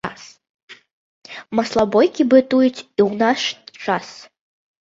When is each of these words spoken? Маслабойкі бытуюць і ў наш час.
Маслабойкі 1.59 2.21
бытуюць 2.31 2.81
і 2.97 3.01
ў 3.07 3.21
наш 3.23 3.41
час. 3.85 4.07